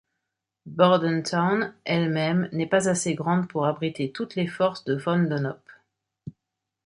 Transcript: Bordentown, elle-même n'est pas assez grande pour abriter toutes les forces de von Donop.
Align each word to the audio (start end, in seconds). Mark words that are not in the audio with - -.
Bordentown, 0.65 1.75
elle-même 1.85 2.49
n'est 2.53 2.65
pas 2.65 2.89
assez 2.89 3.13
grande 3.13 3.47
pour 3.47 3.67
abriter 3.67 4.11
toutes 4.11 4.33
les 4.33 4.47
forces 4.47 4.83
de 4.83 4.95
von 4.95 5.19
Donop. 5.19 5.61